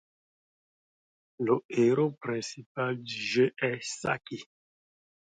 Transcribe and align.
Le 1.37 1.61
héros 1.69 2.13
principal 2.23 3.03
du 3.03 3.13
jeu 3.21 3.53
est 3.61 3.77
Saki. 3.83 4.43